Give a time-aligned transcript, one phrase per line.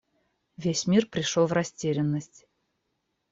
[0.57, 2.47] Весь мир пришел в растерянность.